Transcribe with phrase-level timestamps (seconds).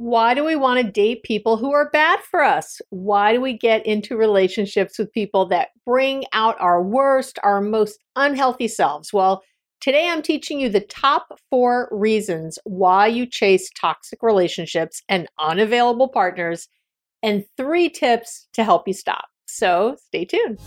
[0.00, 2.80] Why do we want to date people who are bad for us?
[2.88, 8.02] Why do we get into relationships with people that bring out our worst, our most
[8.16, 9.12] unhealthy selves?
[9.12, 9.42] Well,
[9.82, 16.08] today I'm teaching you the top four reasons why you chase toxic relationships and unavailable
[16.08, 16.66] partners,
[17.22, 19.26] and three tips to help you stop.
[19.44, 20.58] So stay tuned.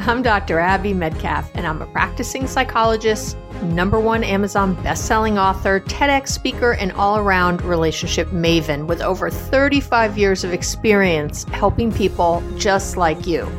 [0.00, 0.58] I'm Dr.
[0.58, 6.92] Abby Medcalf, and I'm a practicing psychologist, number one Amazon best-selling author, TEDx speaker, and
[6.92, 13.50] all-around relationship maven with over 35 years of experience helping people just like you.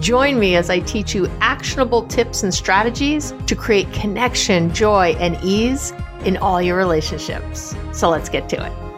[0.00, 5.38] Join me as I teach you actionable tips and strategies to create connection, joy, and
[5.44, 5.92] ease
[6.24, 7.74] in all your relationships.
[7.92, 8.90] So let's get to it.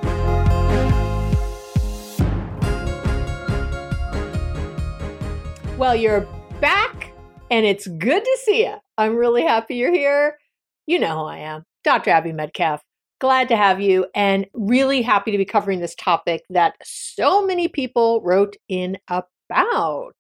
[5.77, 6.29] Well, you're
[6.61, 7.13] back
[7.51, 8.77] and it's good to see you.
[8.97, 10.39] I'm really happy you're here.
[10.87, 12.11] You know who I am, Dr.
[12.11, 12.81] Abby Medcalf.
[13.21, 17.69] Glad to have you and really happy to be covering this topic that so many
[17.69, 20.17] people wrote in about.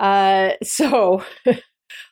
[0.00, 1.22] Uh, so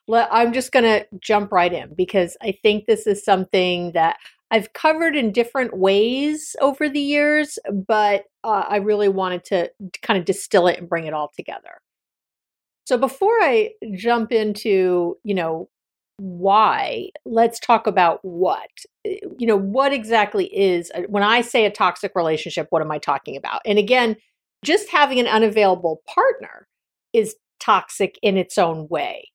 [0.09, 4.17] I'm just going to jump right in because I think this is something that
[4.51, 9.71] I've covered in different ways over the years, but uh, I really wanted to
[10.03, 11.81] kind of distill it and bring it all together.
[12.85, 15.71] So before I jump into, you know,
[16.17, 18.71] why, let's talk about what.
[19.05, 22.99] Eh, you know, what exactly is when I say a toxic relationship, what am I
[22.99, 23.63] talking about?
[23.65, 24.17] And again,
[24.65, 26.69] just having an unavailable partner
[27.13, 29.31] is toxic in its own way.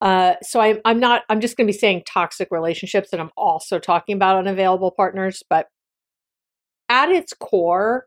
[0.00, 1.22] Uh, so I, I'm not.
[1.28, 5.42] I'm just going to be saying toxic relationships, and I'm also talking about unavailable partners.
[5.48, 5.68] But
[6.88, 8.06] at its core,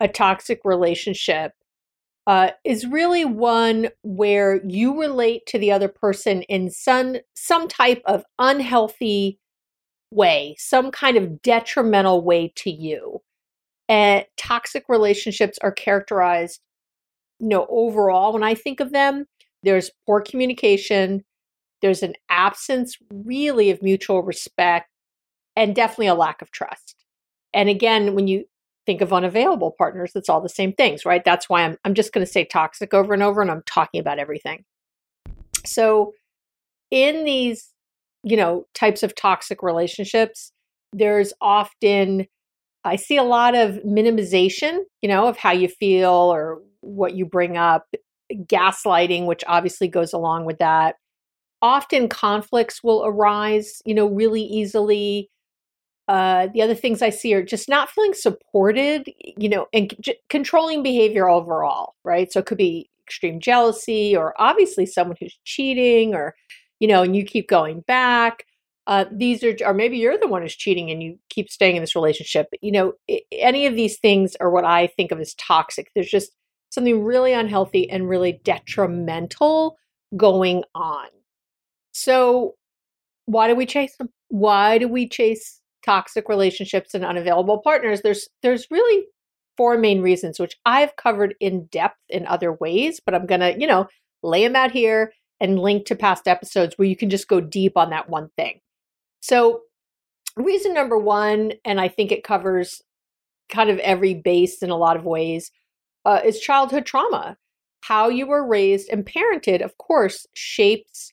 [0.00, 1.52] a toxic relationship
[2.28, 8.02] uh, is really one where you relate to the other person in some some type
[8.04, 9.38] of unhealthy
[10.10, 13.22] way, some kind of detrimental way to you.
[13.88, 16.60] And toxic relationships are characterized,
[17.40, 19.24] you know, overall when I think of them,
[19.62, 21.24] there's poor communication,
[21.80, 24.90] there's an absence really of mutual respect,
[25.56, 26.94] and definitely a lack of trust.
[27.54, 28.44] And again, when you
[28.88, 31.22] think of unavailable partners, it's all the same things, right?
[31.22, 34.00] That's why I'm I'm just going to say toxic over and over and I'm talking
[34.00, 34.64] about everything.
[35.66, 36.14] So
[36.90, 37.68] in these,
[38.22, 40.52] you know, types of toxic relationships,
[40.94, 42.26] there's often
[42.82, 47.26] I see a lot of minimization, you know, of how you feel or what you
[47.26, 47.84] bring up,
[48.32, 50.96] gaslighting, which obviously goes along with that.
[51.60, 55.28] Often conflicts will arise, you know, really easily
[56.08, 60.18] uh, the other things I see are just not feeling supported, you know, and c-
[60.30, 62.32] controlling behavior overall, right?
[62.32, 66.34] So it could be extreme jealousy or obviously someone who's cheating or,
[66.80, 68.44] you know, and you keep going back.
[68.86, 71.82] Uh, these are, or maybe you're the one who's cheating and you keep staying in
[71.82, 72.46] this relationship.
[72.62, 72.92] You know,
[73.30, 75.90] any of these things are what I think of as toxic.
[75.94, 76.32] There's just
[76.70, 79.76] something really unhealthy and really detrimental
[80.16, 81.08] going on.
[81.92, 82.54] So,
[83.26, 84.08] why do we chase them?
[84.28, 89.06] Why do we chase toxic relationships and unavailable partners, there's there's really
[89.56, 93.66] four main reasons, which I've covered in depth in other ways, but I'm gonna, you
[93.66, 93.88] know,
[94.22, 97.76] lay them out here and link to past episodes where you can just go deep
[97.76, 98.60] on that one thing.
[99.20, 99.62] So,
[100.36, 102.82] reason number one, and I think it covers
[103.48, 105.50] kind of every base in a lot of ways,
[106.04, 107.36] uh, is childhood trauma.
[107.80, 111.12] How you were raised and parented, of course, shapes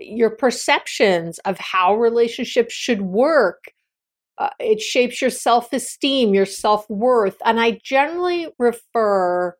[0.00, 3.72] your perceptions of how relationships should work.
[4.40, 7.36] Uh, it shapes your self esteem, your self worth.
[7.44, 9.54] And I generally refer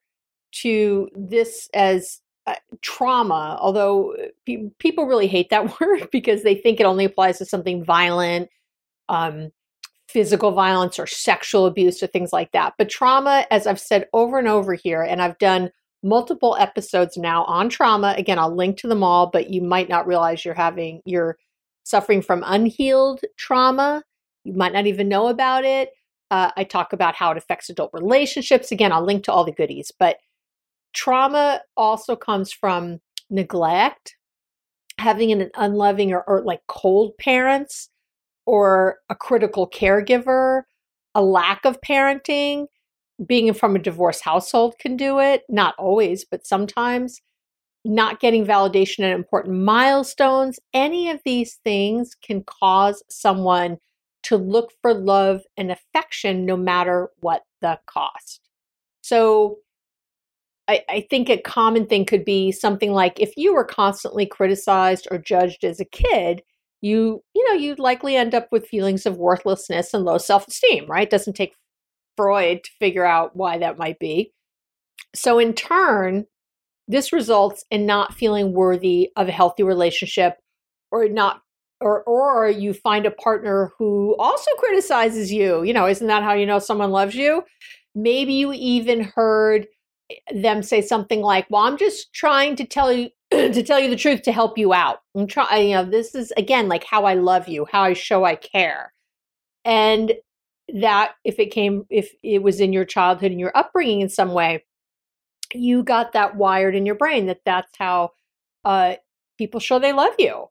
[0.53, 6.55] to this as uh, trauma, although uh, pe- people really hate that word because they
[6.55, 8.49] think it only applies to something violent,
[9.11, 9.51] um,
[10.09, 12.73] physical violence, or sexual abuse, or things like that.
[12.79, 15.71] But trauma, as I've said over and over here, and I've done
[16.03, 18.15] multiple episodes now on trauma.
[18.17, 21.37] Again, I'll link to them all, but you might not realize you're having, you're
[21.85, 24.03] suffering from unhealed trauma.
[24.45, 25.91] You might not even know about it.
[26.31, 28.71] Uh, I talk about how it affects adult relationships.
[28.71, 30.19] Again, I'll link to all the goodies, but
[30.93, 33.01] trauma also comes from
[33.31, 34.17] neglect,
[34.99, 37.91] having an unloving or, or like cold parents,
[38.47, 40.63] or a critical caregiver,
[41.15, 42.67] a lack of parenting,
[43.27, 47.21] being from a divorced household can do it, not always, but sometimes.
[47.85, 53.79] Not getting validation at important milestones, any of these things can cause someone
[54.25, 58.49] to look for love and affection no matter what the cost.
[59.03, 59.59] So,
[60.69, 65.09] I, I, think a common thing could be something like if you were constantly criticized
[65.11, 66.43] or judged as a kid,
[66.81, 71.09] you you know you'd likely end up with feelings of worthlessness and low self-esteem, right?
[71.09, 71.55] It doesn't take
[72.17, 74.33] Freud to figure out why that might be.
[75.15, 76.27] So, in turn,
[76.89, 80.35] this results in not feeling worthy of a healthy relationship
[80.91, 81.41] or not
[81.81, 86.33] or or you find a partner who also criticizes you you know isn't that how
[86.35, 87.43] you know someone loves you?
[87.95, 89.67] Maybe you even heard
[90.35, 93.95] them say something like well i'm just trying to tell you to tell you the
[93.95, 95.03] truth to help you out.
[95.15, 98.25] I'm trying you know this is again like how i love you how i show
[98.25, 98.93] i care.
[99.65, 100.15] And
[100.75, 104.33] that if it came if it was in your childhood and your upbringing in some
[104.33, 104.65] way
[105.55, 108.11] you got that wired in your brain that that's how
[108.65, 108.95] uh,
[109.39, 110.47] people show they love you.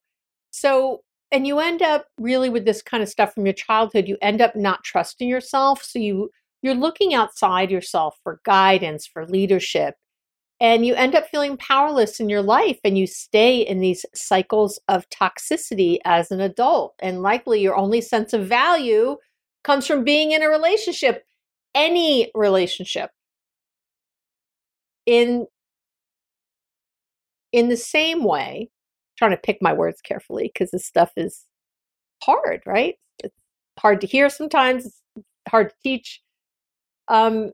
[0.51, 4.17] So and you end up really with this kind of stuff from your childhood you
[4.21, 6.29] end up not trusting yourself so you
[6.61, 9.95] you're looking outside yourself for guidance for leadership
[10.61, 14.79] and you end up feeling powerless in your life and you stay in these cycles
[14.89, 19.15] of toxicity as an adult and likely your only sense of value
[19.63, 21.23] comes from being in a relationship,
[21.75, 23.11] any relationship.
[25.05, 25.47] In
[27.51, 28.69] in the same way,
[29.19, 31.45] trying to pick my words carefully because this stuff is
[32.23, 32.95] hard, right?
[33.21, 33.35] It's
[33.77, 36.21] hard to hear sometimes, it's hard to teach.
[37.09, 37.51] Um,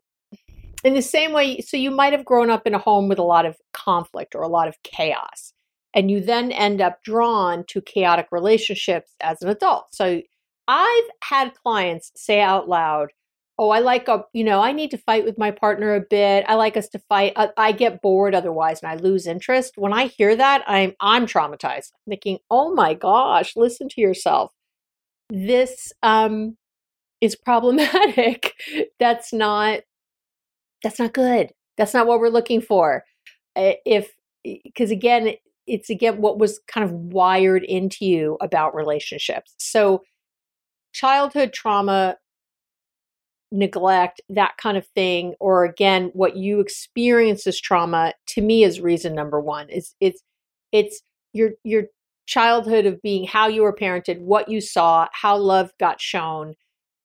[0.84, 3.24] in the same way, so you might have grown up in a home with a
[3.24, 5.54] lot of conflict or a lot of chaos,
[5.96, 9.88] and you then end up drawn to chaotic relationships as an adult.
[9.92, 10.22] So
[10.68, 13.10] I've had clients say out loud,
[13.58, 16.46] "Oh, I like a, you know, I need to fight with my partner a bit.
[16.48, 17.34] I like us to fight.
[17.36, 21.26] I, I get bored otherwise and I lose interest." When I hear that, I'm I'm
[21.26, 21.92] traumatized.
[21.94, 24.52] I'm thinking, "Oh my gosh, listen to yourself.
[25.30, 26.58] This um
[27.22, 28.54] is problematic.
[29.00, 29.82] that's not
[30.84, 31.52] that's not good.
[31.78, 33.04] That's not what we're looking for."
[33.56, 34.12] If
[34.44, 35.36] because again,
[35.68, 39.54] it's again what was kind of wired into you about relationships.
[39.58, 40.04] So
[40.94, 42.18] childhood trauma,
[43.52, 48.82] neglect, that kind of thing, or again, what you experience as trauma, to me is
[48.82, 49.70] reason number one.
[49.70, 50.22] Is it's
[50.72, 51.02] it's
[51.34, 51.84] your your
[52.26, 56.56] childhood of being how you were parented, what you saw, how love got shown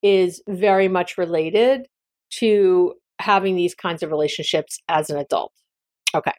[0.02, 1.86] is very much related
[2.30, 5.52] to having these kinds of relationships as an adult.
[6.14, 6.32] Okay.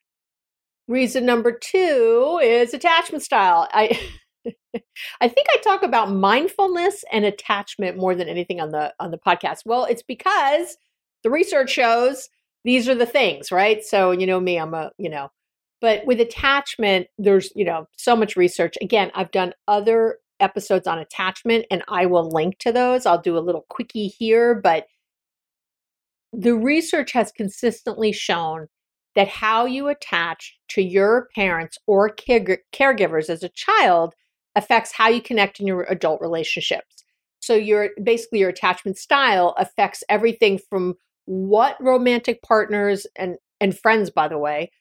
[0.88, 3.68] Reason number two is attachment style.
[3.72, 4.00] I
[5.22, 9.18] I think I talk about mindfulness and attachment more than anything on the on the
[9.18, 9.60] podcast.
[9.66, 10.78] Well, it's because
[11.24, 12.30] the research shows
[12.64, 13.84] these are the things, right?
[13.84, 15.30] So, you know me, I'm a, you know,
[15.80, 18.76] but with attachment, there's, you know, so much research.
[18.82, 23.06] Again, I've done other episodes on attachment and I will link to those.
[23.06, 24.86] I'll do a little quickie here, but
[26.34, 28.68] the research has consistently shown
[29.16, 34.14] that how you attach to your parents or care- caregivers as a child
[34.56, 37.04] affects how you connect in your adult relationships.
[37.40, 44.10] So your basically your attachment style affects everything from what romantic partners and and friends
[44.10, 44.72] by the way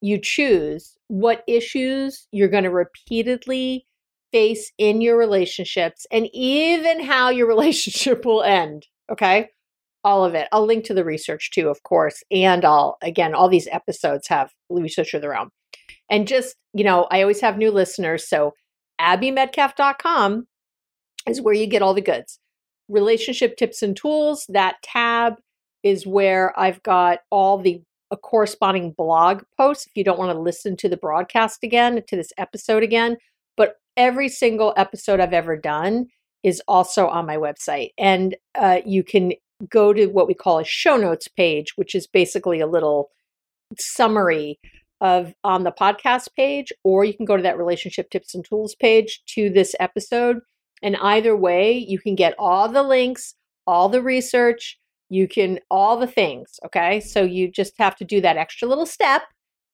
[0.00, 3.86] you choose, what issues you're going to repeatedly
[4.32, 9.48] face in your relationships and even how your relationship will end, okay?
[10.02, 10.48] All of it.
[10.52, 14.50] I'll link to the research too, of course, and I'll again all these episodes have
[14.70, 15.50] research of their own.
[16.08, 18.54] And just, you know, I always have new listeners, so
[19.00, 20.46] abbymedcalf.com.
[21.26, 22.38] is where you get all the goods.
[22.88, 25.34] Relationship tips and tools, that tab
[25.82, 30.40] is where I've got all the a corresponding blog posts if you don't want to
[30.40, 33.16] listen to the broadcast again, to this episode again.
[33.56, 36.06] But every single episode I've ever done
[36.42, 37.90] is also on my website.
[37.98, 39.32] And uh, you can
[39.68, 43.10] go to what we call a show notes page, which is basically a little
[43.78, 44.58] summary
[45.00, 48.74] of on the podcast page, or you can go to that relationship tips and tools
[48.74, 50.40] page to this episode.
[50.82, 53.34] And either way, you can get all the links,
[53.66, 54.78] all the research,
[55.08, 56.58] you can all the things.
[56.64, 57.00] Okay.
[57.00, 59.22] So you just have to do that extra little step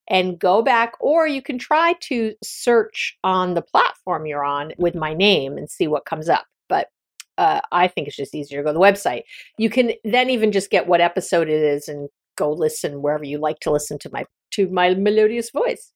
[0.08, 4.94] and go back, or you can try to search on the platform you're on with
[4.94, 6.46] my name and see what comes up.
[6.68, 6.88] But
[7.38, 9.22] uh, I think it's just easier to go to the website.
[9.58, 13.38] You can then even just get what episode it is and go listen wherever you
[13.38, 14.24] like to listen to my
[14.56, 15.92] to my melodious voice.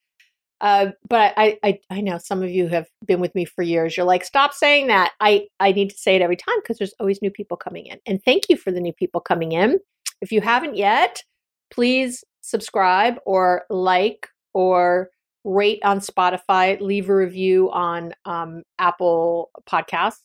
[0.60, 3.96] Uh, but I, I, I know some of you have been with me for years.
[3.96, 5.12] You're like, stop saying that.
[5.20, 7.98] I, I need to say it every time because there's always new people coming in.
[8.06, 9.78] And thank you for the new people coming in.
[10.20, 11.22] If you haven't yet,
[11.70, 15.08] please subscribe or like or
[15.44, 20.20] rate on Spotify, leave a review on um, Apple Podcasts.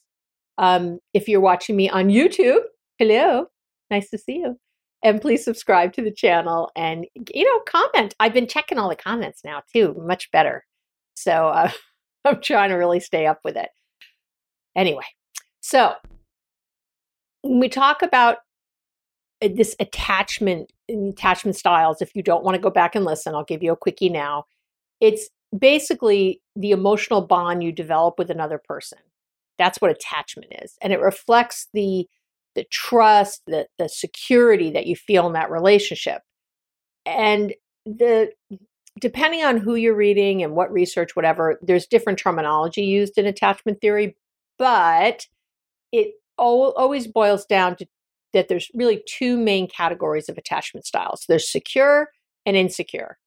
[0.58, 2.62] Um, if you're watching me on YouTube,
[2.98, 3.48] hello,
[3.90, 4.58] nice to see you.
[5.04, 8.16] And please subscribe to the channel and, you know, comment.
[8.20, 10.66] I've been checking all the comments now too, much better.
[11.16, 11.72] So uh,
[12.26, 13.70] I'm trying to really stay up with it.
[14.76, 15.06] Anyway,
[15.62, 15.94] so
[17.42, 18.38] when we talk about
[19.42, 23.36] uh, this attachment and attachment styles if you don't want to go back and listen
[23.36, 24.46] i'll give you a quickie now
[25.02, 28.98] it's basically the emotional bond you develop with another person
[29.58, 32.08] that's what attachment is and it reflects the
[32.56, 36.22] the trust the the security that you feel in that relationship
[37.06, 37.54] and
[37.86, 38.32] the
[39.00, 43.80] depending on who you're reading and what research whatever there's different terminology used in attachment
[43.82, 44.16] theory
[44.58, 45.28] but
[45.92, 47.86] it always boils down to
[48.34, 52.10] that there's really two main categories of attachment styles there's secure
[52.46, 53.18] and insecure.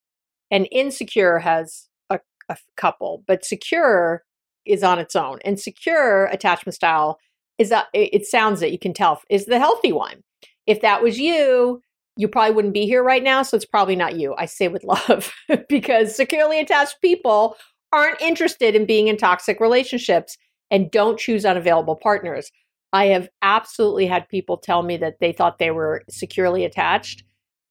[0.50, 4.24] And insecure has a, a couple, but secure
[4.64, 5.40] is on its own.
[5.44, 7.18] And secure attachment style
[7.58, 10.22] is that it sounds that you can tell is the healthy one.
[10.66, 11.82] If that was you,
[12.16, 13.42] you probably wouldn't be here right now.
[13.42, 14.34] So it's probably not you.
[14.36, 15.32] I say with love
[15.68, 17.56] because securely attached people
[17.92, 20.36] aren't interested in being in toxic relationships
[20.70, 22.50] and don't choose unavailable partners.
[22.92, 27.22] I have absolutely had people tell me that they thought they were securely attached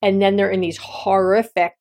[0.02, 1.74] and then they're in these horrific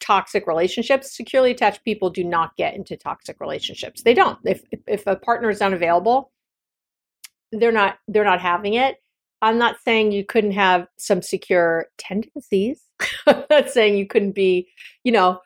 [0.00, 1.16] toxic relationships.
[1.16, 4.02] Securely attached people do not get into toxic relationships.
[4.02, 4.38] They don't.
[4.44, 6.32] If if a partner is unavailable,
[7.52, 8.96] they're not they're not having it.
[9.42, 12.82] I'm not saying you couldn't have some secure tendencies.
[13.26, 14.68] I'm not saying you couldn't be,
[15.04, 15.40] you know,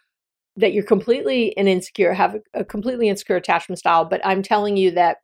[0.57, 4.77] that you're completely an insecure, have a, a completely insecure attachment style, but I'm telling
[4.77, 5.19] you that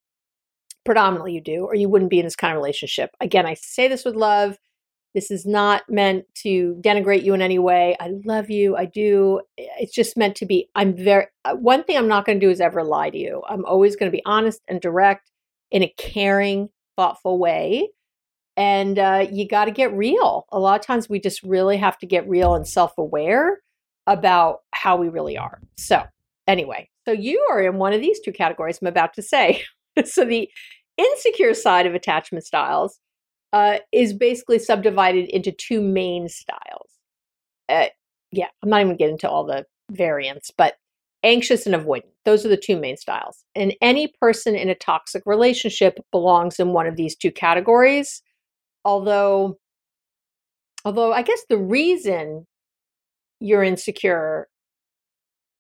[0.85, 3.11] predominantly you do, or you wouldn't be in this kind of relationship.
[3.21, 4.57] Again, I say this with love.
[5.15, 7.97] This is not meant to denigrate you in any way.
[8.01, 8.77] I love you.
[8.77, 9.41] I do.
[9.57, 10.69] It's just meant to be.
[10.75, 13.43] I'm very, uh, one thing I'm not going to do is ever lie to you.
[13.49, 15.31] I'm always going to be honest and direct
[15.71, 17.89] in a caring, thoughtful way.
[18.57, 20.47] And uh, you got to get real.
[20.51, 23.61] A lot of times we just really have to get real and self aware
[24.07, 25.61] about how we really are.
[25.77, 26.03] So,
[26.47, 29.63] anyway, so you are in one of these two categories I'm about to say.
[30.05, 30.49] so, the
[30.97, 32.99] insecure side of attachment styles
[33.53, 36.91] uh, is basically subdivided into two main styles.
[37.69, 37.87] Uh,
[38.33, 40.77] yeah, I'm not even getting into all the variants, but
[41.27, 42.13] anxious and avoidant.
[42.25, 43.45] Those are the two main styles.
[43.55, 48.23] And any person in a toxic relationship belongs in one of these two categories.
[48.85, 49.59] Although,
[50.85, 52.47] although I guess the reason
[53.41, 54.49] you're insecure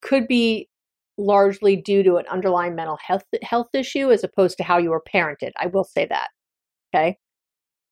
[0.01, 0.69] could be
[1.19, 5.03] largely due to an underlying mental health health issue as opposed to how you were
[5.03, 5.51] parented.
[5.59, 6.29] I will say that.
[6.95, 7.19] Okay.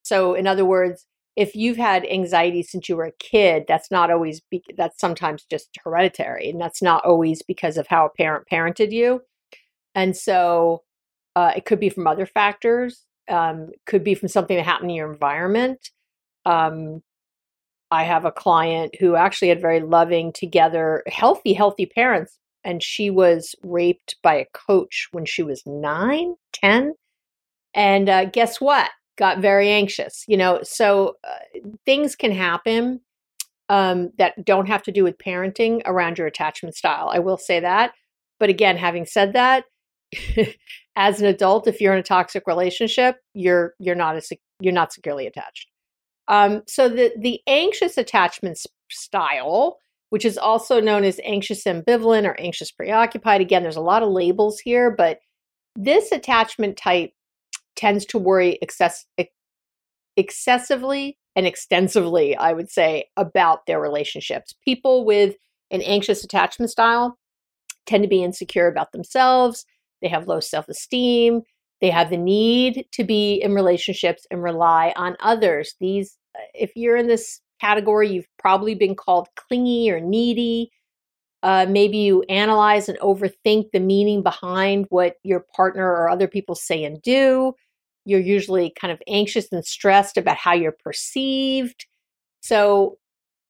[0.03, 4.11] So in other words, if you've had anxiety since you were a kid, that's not
[4.11, 8.47] always be, that's sometimes just hereditary and that's not always because of how a parent
[8.51, 9.21] parented you.
[9.95, 10.83] And so
[11.37, 13.05] uh, it could be from other factors.
[13.29, 15.91] Um, could be from something that happened in your environment.
[16.45, 17.03] Um,
[17.91, 23.11] I have a client who actually had very loving, together, healthy, healthy parents, and she
[23.11, 26.95] was raped by a coach when she was nine, ten.
[27.75, 28.91] And uh, guess what?
[29.17, 30.61] Got very anxious, you know.
[30.63, 33.01] So uh, things can happen
[33.69, 37.11] um, that don't have to do with parenting around your attachment style.
[37.13, 37.93] I will say that.
[38.41, 39.65] But again, having said that,
[40.97, 44.93] as an adult, if you're in a toxic relationship, you're you're not a you're not
[44.93, 45.69] securely attached.
[46.29, 48.59] Um, so the the anxious attachment
[48.91, 49.79] style
[50.15, 53.41] which is also known as anxious ambivalent or anxious preoccupied.
[53.41, 55.19] Again, there's a lot of labels here, but
[55.75, 57.11] this attachment type
[57.77, 59.07] tends to worry excess,
[60.17, 64.55] excessively and extensively, I would say, about their relationships.
[64.65, 65.35] People with
[65.71, 67.19] an anxious attachment style
[67.87, 69.67] tend to be insecure about themselves.
[70.01, 71.43] They have low self esteem.
[71.81, 75.75] They have the need to be in relationships and rely on others.
[75.81, 76.17] These,
[76.55, 80.71] if you're in this category, you've probably been called clingy or needy.
[81.43, 86.55] Uh, maybe you analyze and overthink the meaning behind what your partner or other people
[86.55, 87.53] say and do.
[88.05, 91.87] You're usually kind of anxious and stressed about how you're perceived.
[92.41, 92.99] So,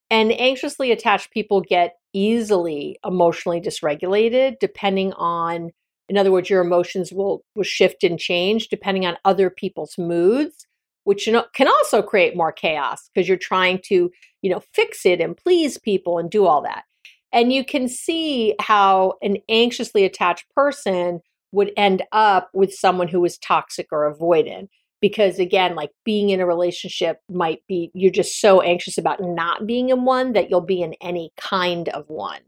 [0.09, 5.69] and anxiously attached people get easily emotionally dysregulated depending on
[6.07, 10.65] in other words your emotions will will shift and change depending on other people's moods
[11.03, 14.09] which can also create more chaos because you're trying to
[14.41, 16.85] you know fix it and please people and do all that
[17.33, 21.19] and you can see how an anxiously attached person
[21.51, 24.67] would end up with someone who is toxic or avoidant
[25.01, 29.67] because again like being in a relationship might be you're just so anxious about not
[29.67, 32.41] being in one that you'll be in any kind of one.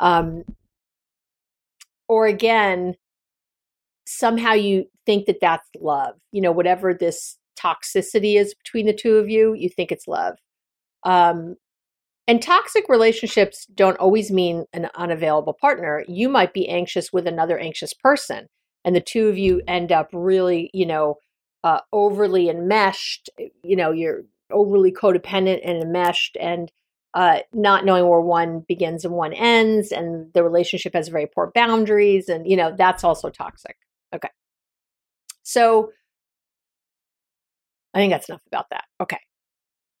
[0.00, 0.44] Um
[2.08, 2.94] or again
[4.06, 9.16] somehow you think that that's love you know whatever this toxicity is between the two
[9.16, 10.36] of you you think it's love.
[11.04, 11.56] Um
[12.28, 17.58] and toxic relationships don't always mean an unavailable partner you might be anxious with another
[17.58, 18.46] anxious person
[18.84, 21.16] and the two of you end up really you know
[21.66, 23.28] uh, overly enmeshed.
[23.64, 26.70] You know, you're overly codependent and enmeshed, and
[27.12, 31.50] uh, not knowing where one begins and one ends, and the relationship has very poor
[31.52, 33.76] boundaries, and you know that's also toxic.
[34.14, 34.28] Okay,
[35.42, 35.90] so
[37.92, 38.84] I think that's enough about that.
[39.00, 39.18] Okay,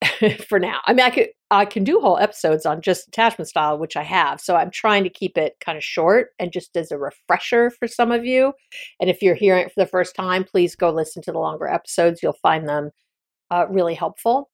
[0.48, 0.80] for now.
[0.84, 4.02] I mean, I could I can do whole episodes on just attachment style, which I
[4.02, 4.40] have.
[4.40, 7.86] So I'm trying to keep it kind of short and just as a refresher for
[7.86, 8.52] some of you.
[9.00, 11.68] And if you're hearing it for the first time, please go listen to the longer
[11.68, 12.20] episodes.
[12.22, 12.90] You'll find them
[13.50, 14.50] uh, really helpful.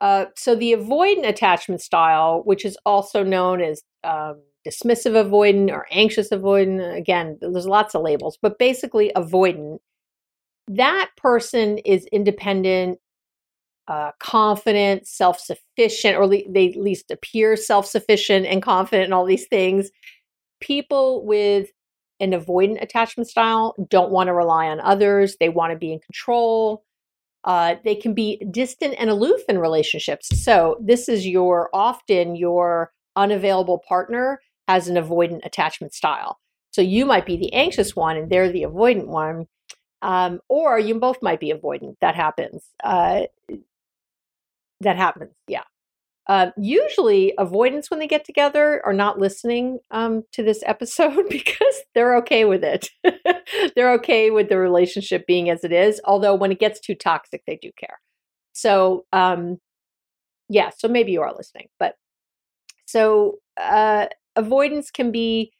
[0.00, 5.86] Uh, so the avoidant attachment style, which is also known as um, dismissive avoidant or
[5.90, 9.78] anxious avoidant, again, there's lots of labels, but basically avoidant.
[10.68, 12.98] That person is independent
[13.88, 19.14] uh, confident, self sufficient, or le- they at least appear self sufficient and confident and
[19.14, 19.90] all these things.
[20.60, 21.70] People with
[22.20, 25.98] an avoidant attachment style don't want to rely on others, they want to be in
[26.00, 26.84] control.
[27.44, 30.28] Uh, they can be distant and aloof in relationships.
[30.42, 36.38] So, this is your often your unavailable partner has an avoidant attachment style.
[36.70, 39.46] So, you might be the anxious one and they're the avoidant one.
[40.00, 41.96] Um, or you both might be avoidant.
[42.00, 42.62] That happens.
[42.82, 43.22] Uh,
[44.84, 45.34] that happens.
[45.48, 45.62] Yeah.
[46.26, 51.82] Uh, usually, avoidance when they get together are not listening um, to this episode because
[51.94, 52.88] they're okay with it.
[53.76, 56.00] they're okay with the relationship being as it is.
[56.04, 57.98] Although, when it gets too toxic, they do care.
[58.52, 59.58] So, um,
[60.48, 61.68] yeah, so maybe you are listening.
[61.78, 61.96] But
[62.86, 65.52] so, uh, avoidance can be,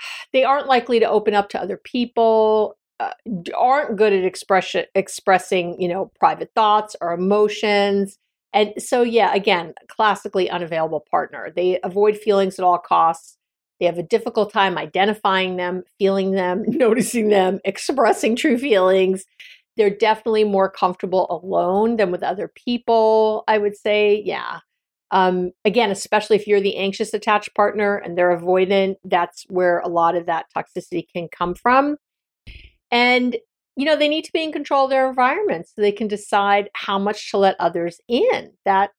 [0.34, 2.76] they aren't likely to open up to other people.
[2.98, 3.12] Uh,
[3.56, 8.18] aren't good at expression expressing you know private thoughts or emotions
[8.52, 11.52] and so, yeah, again, classically unavailable partner.
[11.54, 13.36] They avoid feelings at all costs.
[13.78, 19.24] They have a difficult time identifying them, feeling them, noticing them, expressing true feelings.
[19.76, 24.20] They're definitely more comfortable alone than with other people, I would say.
[24.24, 24.60] Yeah.
[25.12, 29.88] Um, again, especially if you're the anxious attached partner and they're avoidant, that's where a
[29.88, 31.96] lot of that toxicity can come from.
[32.90, 33.36] And
[33.80, 36.68] you know, they need to be in control of their environment so they can decide
[36.74, 38.52] how much to let others in.
[38.66, 38.90] That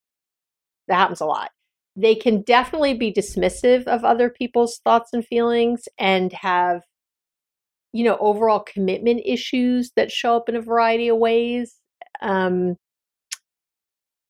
[0.88, 1.52] that happens a lot.
[1.96, 6.82] They can definitely be dismissive of other people's thoughts and feelings and have
[7.94, 11.76] you know, overall commitment issues that show up in a variety of ways.
[12.22, 12.78] Um,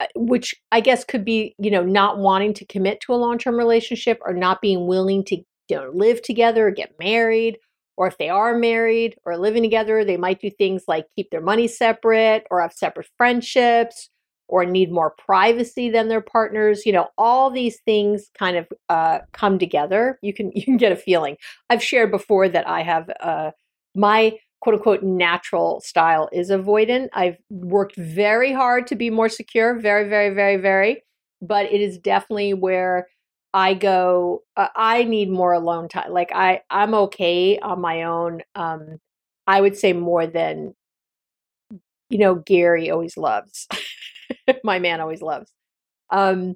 [0.01, 3.37] uh, which I guess could be, you know, not wanting to commit to a long
[3.37, 5.37] term relationship or not being willing to
[5.69, 7.57] you know, live together or get married
[7.97, 11.41] or if they are married or living together, they might do things like keep their
[11.41, 14.09] money separate or have separate friendships
[14.47, 16.85] or need more privacy than their partners.
[16.85, 20.19] You know, all these things kind of uh, come together.
[20.21, 21.37] You can you can get a feeling.
[21.69, 23.51] I've shared before that I have uh,
[23.95, 27.09] my quote unquote natural style is avoidant.
[27.13, 31.03] I've worked very hard to be more secure, very, very, very, very.
[31.41, 33.07] But it is definitely where
[33.53, 36.11] I go, uh, I need more alone time.
[36.11, 38.41] Like I, I'm okay on my own.
[38.55, 38.99] Um,
[39.47, 40.73] I would say more than,
[42.09, 43.67] you know, Gary always loves.
[44.63, 45.51] my man always loves.
[46.09, 46.55] Um,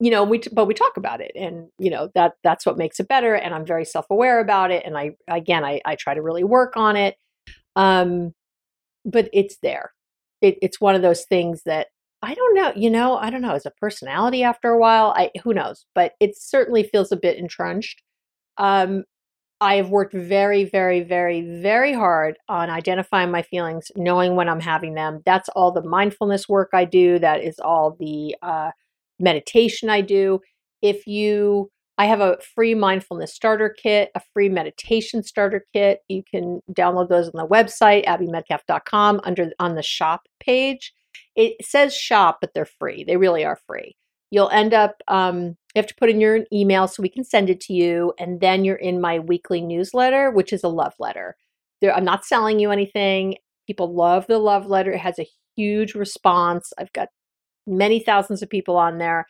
[0.00, 3.00] you know, we, but we talk about it and, you know, that, that's what makes
[3.00, 3.34] it better.
[3.34, 4.84] And I'm very self-aware about it.
[4.86, 7.16] And I, again, I, I try to really work on it.
[7.74, 8.32] Um,
[9.04, 9.92] but it's there.
[10.40, 11.88] It, it's one of those things that
[12.22, 15.30] I don't know, you know, I don't know, as a personality after a while, I
[15.44, 18.02] who knows, but it certainly feels a bit entrenched.
[18.56, 19.04] Um,
[19.60, 24.60] I have worked very, very, very, very hard on identifying my feelings, knowing when I'm
[24.60, 25.20] having them.
[25.24, 27.18] That's all the mindfulness work I do.
[27.18, 28.70] That is all the uh,
[29.18, 30.40] meditation I do.
[30.80, 36.00] If you, I have a free mindfulness starter kit, a free meditation starter kit.
[36.08, 40.92] You can download those on the website, abbymedcalf.com, under on the shop page.
[41.36, 43.04] It says shop, but they're free.
[43.04, 43.96] They really are free.
[44.30, 47.48] You'll end up, um, you have to put in your email so we can send
[47.48, 48.12] it to you.
[48.18, 51.36] And then you're in my weekly newsletter, which is a love letter.
[51.80, 53.36] There, I'm not selling you anything.
[53.66, 54.92] People love the love letter.
[54.92, 56.72] It has a huge response.
[56.78, 57.08] I've got
[57.66, 59.26] many thousands of people on there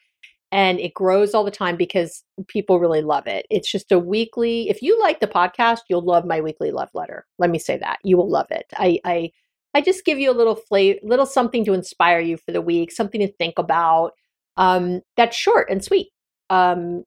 [0.51, 3.47] and it grows all the time because people really love it.
[3.51, 4.69] It's just a weekly.
[4.71, 7.27] If you like the podcast, you'll love my weekly love letter.
[7.39, 8.67] Let me say that you will love it.
[8.75, 9.31] I I
[9.75, 12.91] I just give you a little flavor, little something to inspire you for the week,
[12.91, 14.13] something to think about.
[14.57, 16.09] Um, that's short and sweet.
[16.51, 17.05] Um,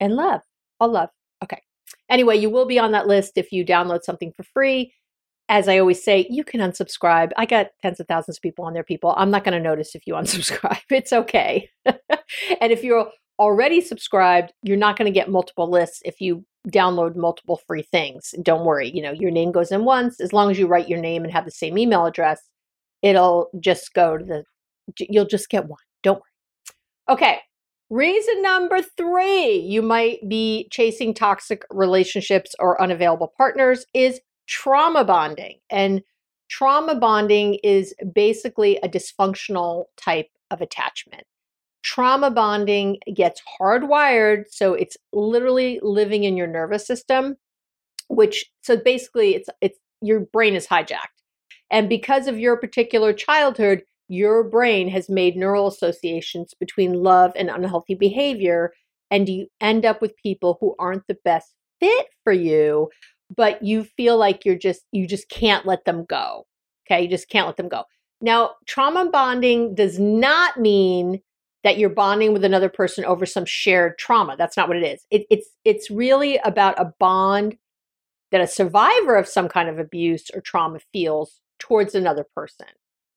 [0.00, 0.40] and love,
[0.80, 1.10] all love.
[1.42, 1.62] Okay.
[2.08, 4.92] Anyway, you will be on that list if you download something for free.
[5.48, 7.30] As I always say, you can unsubscribe.
[7.36, 9.14] I got tens of thousands of people on there, people.
[9.16, 10.80] I'm not going to notice if you unsubscribe.
[10.90, 11.68] It's okay.
[11.86, 11.98] and
[12.60, 17.60] if you're already subscribed, you're not going to get multiple lists if you download multiple
[17.66, 18.34] free things.
[18.42, 20.20] Don't worry, you know, your name goes in once.
[20.20, 22.42] As long as you write your name and have the same email address,
[23.02, 24.44] it'll just go to the,
[24.98, 25.78] you'll just get one.
[26.02, 27.16] Don't worry.
[27.16, 27.38] Okay.
[27.88, 35.58] Reason number three you might be chasing toxic relationships or unavailable partners is trauma bonding.
[35.70, 36.02] And
[36.48, 41.24] trauma bonding is basically a dysfunctional type of attachment
[41.82, 47.36] trauma bonding gets hardwired so it's literally living in your nervous system
[48.10, 51.06] which so basically it's it's your brain is hijacked.
[51.70, 57.48] And because of your particular childhood your brain has made neural associations between love and
[57.48, 58.72] unhealthy behavior
[59.08, 62.90] and you end up with people who aren't the best fit for you
[63.34, 66.44] but you feel like you're just you just can't let them go
[66.86, 67.02] okay?
[67.02, 67.84] You just can't let them go.
[68.20, 71.20] Now trauma bonding does not mean
[71.62, 74.36] that you're bonding with another person over some shared trauma.
[74.36, 75.04] That's not what it is.
[75.10, 77.56] It, it's it's really about a bond
[78.32, 82.68] that a survivor of some kind of abuse or trauma feels towards another person.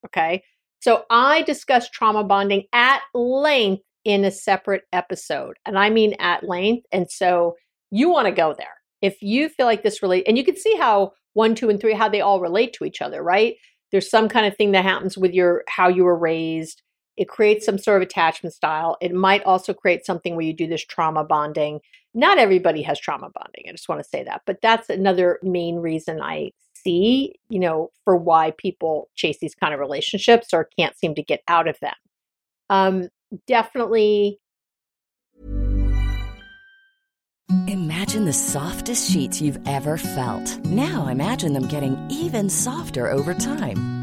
[0.05, 0.43] Okay.
[0.81, 5.57] So I discussed trauma bonding at length in a separate episode.
[5.65, 6.85] And I mean at length.
[6.91, 7.55] And so
[7.89, 8.75] you want to go there.
[9.01, 11.93] If you feel like this relate, and you can see how one, two, and three,
[11.93, 13.55] how they all relate to each other, right?
[13.91, 16.81] There's some kind of thing that happens with your how you were raised
[17.17, 18.97] it creates some sort of attachment style.
[19.01, 21.79] It might also create something where you do this trauma bonding.
[22.13, 23.65] Not everybody has trauma bonding.
[23.67, 24.41] I just want to say that.
[24.45, 29.73] But that's another main reason I see, you know, for why people chase these kind
[29.73, 31.93] of relationships or can't seem to get out of them.
[32.69, 33.09] Um,
[33.47, 34.39] definitely.
[37.67, 40.57] Imagine the softest sheets you've ever felt.
[40.65, 44.02] Now imagine them getting even softer over time.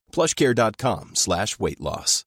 [0.11, 2.25] plushcare.com slash weight loss.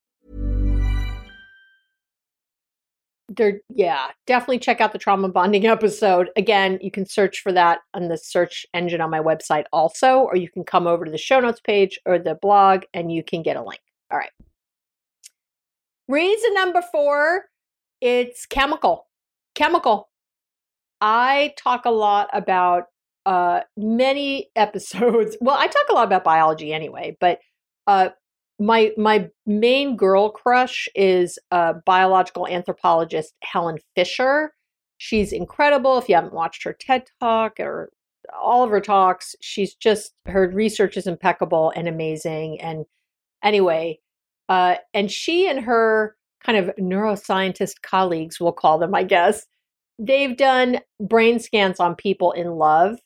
[3.29, 6.31] There, yeah, definitely check out the trauma bonding episode.
[6.37, 10.37] Again, you can search for that on the search engine on my website also, or
[10.37, 13.43] you can come over to the show notes page or the blog and you can
[13.43, 13.81] get a link.
[14.11, 14.31] All right.
[16.07, 17.47] Reason number four,
[18.01, 19.07] it's chemical.
[19.55, 20.11] Chemical.
[21.01, 22.85] I talk a lot about
[23.25, 25.37] uh, many episodes.
[25.41, 27.39] Well, I talk a lot about biology anyway, but
[27.87, 28.11] uh,
[28.59, 34.53] my my main girl crush is a biological anthropologist Helen Fisher.
[34.99, 35.99] She's incredible.
[35.99, 37.91] If you haven't watched her TED Talk or
[38.41, 42.61] all of her talks, she's just her research is impeccable and amazing.
[42.61, 42.87] And
[43.43, 43.99] anyway,
[44.49, 49.47] uh, and she and her kind of neuroscientist colleagues, we'll call them, I guess,
[49.99, 52.99] they've done brain scans on people in love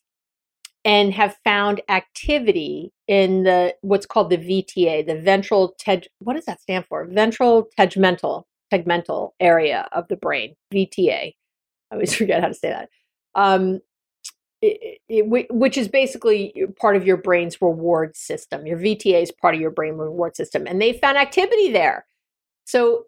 [0.85, 6.07] and have found activity in the what's called the VTA, the ventral teg.
[6.21, 7.07] What does that stand for?
[7.07, 11.35] Ventral tegmental tegmental area of the brain, VTA.
[11.91, 12.91] I always forget how to say that.
[13.35, 13.81] Um,
[14.61, 18.67] it, it, which is basically part of your brain's reward system.
[18.67, 22.07] Your VTA is part of your brain reward system, and they found activity there.
[22.65, 23.05] So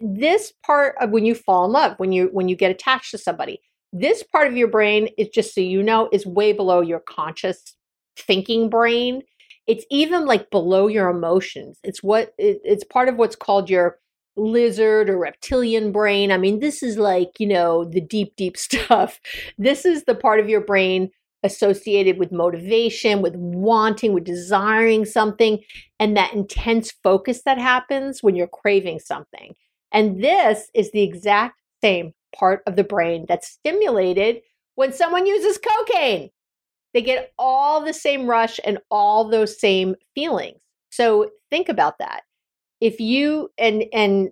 [0.00, 3.18] this part of when you fall in love, when you when you get attached to
[3.18, 3.60] somebody,
[3.92, 7.74] this part of your brain is just so you know is way below your conscious
[8.16, 9.22] thinking brain.
[9.70, 11.78] It's even like below your emotions.
[11.84, 14.00] It's what it, it's part of what's called your
[14.36, 16.32] lizard or reptilian brain.
[16.32, 19.20] I mean, this is like, you know, the deep, deep stuff.
[19.58, 21.10] This is the part of your brain
[21.44, 25.60] associated with motivation, with wanting, with desiring something,
[26.00, 29.54] and that intense focus that happens when you're craving something.
[29.92, 34.40] And this is the exact same part of the brain that's stimulated
[34.74, 36.30] when someone uses cocaine.
[36.92, 40.60] They get all the same rush and all those same feelings.
[40.90, 42.22] So think about that
[42.80, 44.30] if you and and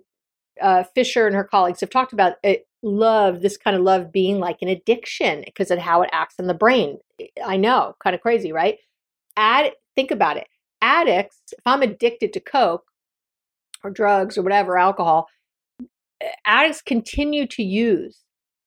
[0.61, 4.39] uh, Fisher and her colleagues have talked about it, love this kind of love being
[4.39, 6.97] like an addiction because of how it acts in the brain.
[7.45, 8.77] I know, kind of crazy, right?
[9.37, 10.47] Add think about it.
[10.81, 12.85] Addicts, if I'm addicted to coke
[13.83, 15.27] or drugs or whatever, alcohol,
[16.45, 18.19] addicts continue to use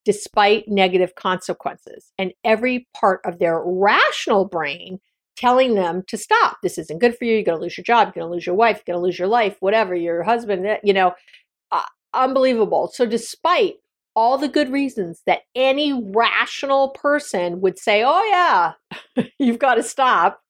[0.05, 2.13] despite negative consequences.
[2.19, 5.01] And every part of their rational brain
[5.37, 6.59] telling them to stop.
[6.63, 7.35] This isn't good for you.
[7.35, 8.09] You're going to lose your job.
[8.09, 8.83] You're going to lose your wife.
[8.87, 11.15] You're going to lose your life, whatever, your husband, eh, you know,
[11.71, 11.83] uh,
[12.15, 12.91] unbelievable.
[12.93, 13.77] So, despite
[14.15, 19.83] all the good reasons that any rational person would say, oh, yeah, you've got to
[19.83, 20.41] stop,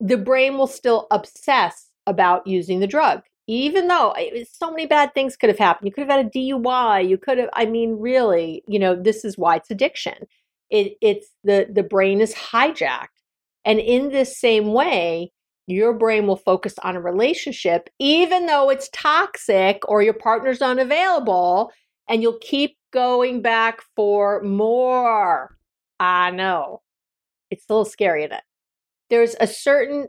[0.00, 3.22] the brain will still obsess about using the drug.
[3.46, 5.86] Even though eh, so many bad things could have happened.
[5.88, 7.08] You could have had a DUI.
[7.08, 10.14] You could have, I mean, really, you know, this is why it's addiction.
[10.70, 13.08] It, it's the the brain is hijacked
[13.64, 15.32] and in this same way,
[15.66, 21.72] your brain will focus on a relationship, even though it's toxic or your partner's unavailable,
[22.08, 25.56] and you'll keep going back for more.
[25.98, 26.82] I know.
[27.50, 28.32] It's a little scary, it?
[29.10, 30.08] There's a certain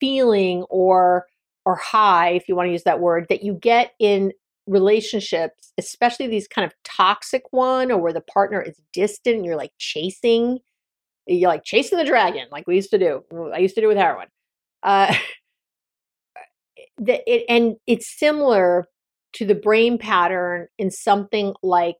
[0.00, 1.26] feeling or
[1.64, 4.32] or high, if you want to use that word, that you get in
[4.66, 9.56] relationships, especially these kind of toxic one or where the partner is distant and you're
[9.56, 10.58] like chasing
[11.26, 13.24] you're like chasing the dragon, like we used to do.
[13.52, 14.26] I used to do with heroin.
[14.82, 15.14] Uh,
[16.98, 18.86] the, it, and it's similar
[19.34, 21.96] to the brain pattern in something like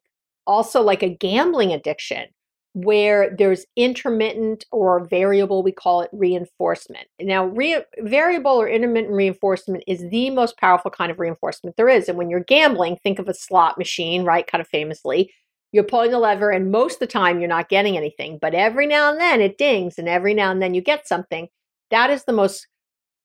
[0.46, 2.27] also like a gambling addiction
[2.74, 7.06] where there's intermittent or variable we call it reinforcement.
[7.20, 12.08] Now re- variable or intermittent reinforcement is the most powerful kind of reinforcement there is
[12.08, 15.32] and when you're gambling think of a slot machine right kind of famously.
[15.72, 18.87] You're pulling the lever and most of the time you're not getting anything but every
[18.87, 21.48] now and then it dings and every now and then you get something.
[21.90, 22.66] That is the most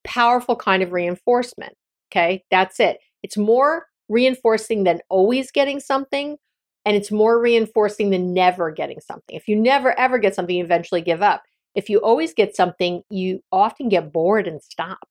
[0.04, 1.74] powerful kind of reinforcement
[2.12, 2.44] okay?
[2.52, 2.98] That's it.
[3.24, 6.38] It's more reinforcing than always getting something
[6.86, 9.36] and it's more reinforcing than never getting something.
[9.36, 11.44] If you never ever get something you eventually give up.
[11.76, 15.08] If you always get something you often get bored and stop.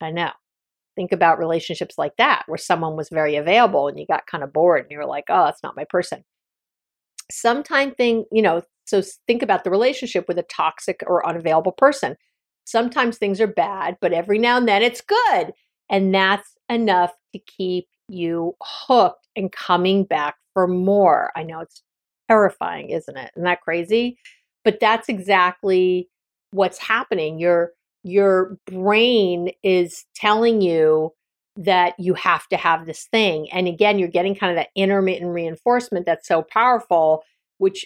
[0.00, 0.30] I know.
[0.94, 4.52] Think about relationships like that where someone was very available and you got kind of
[4.52, 6.24] bored and you were like oh that's not my person.
[7.30, 12.16] Sometime thing you know so think about the relationship with a toxic or unavailable person.
[12.64, 15.52] Sometimes things are bad but every now and then it's good
[15.88, 21.82] and that's enough to keep you hooked and coming back for more i know it's
[22.28, 24.18] terrifying isn't it isn't that crazy
[24.64, 26.08] but that's exactly
[26.50, 27.72] what's happening you're
[28.06, 31.12] your brain is telling you
[31.56, 33.50] that you have to have this thing.
[33.50, 37.24] And again, you're getting kind of that intermittent reinforcement that's so powerful,
[37.58, 37.84] which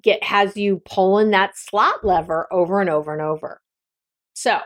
[0.00, 3.60] get has you pulling that slot lever over and over and over.
[4.34, 4.60] So,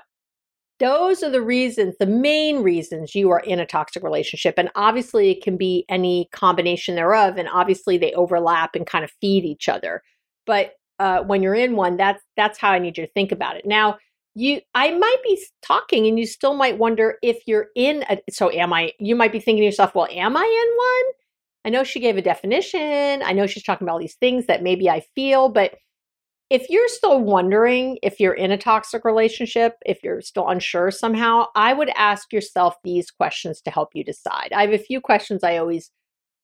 [0.80, 4.54] those are the reasons, the main reasons you are in a toxic relationship.
[4.56, 7.36] And obviously, it can be any combination thereof.
[7.36, 10.02] And obviously, they overlap and kind of feed each other.
[10.46, 13.56] But uh, when you're in one, that's that's how I need you to think about
[13.56, 13.66] it.
[13.66, 13.98] Now,
[14.34, 18.50] you i might be talking and you still might wonder if you're in a, so
[18.52, 21.14] am i you might be thinking to yourself well am i in one
[21.64, 24.62] i know she gave a definition i know she's talking about all these things that
[24.62, 25.74] maybe i feel but
[26.50, 31.44] if you're still wondering if you're in a toxic relationship if you're still unsure somehow
[31.54, 35.42] i would ask yourself these questions to help you decide i have a few questions
[35.44, 35.90] i always